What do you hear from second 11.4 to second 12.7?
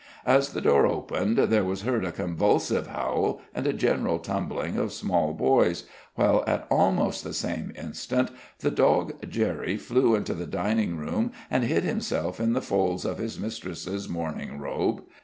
and hid himself in the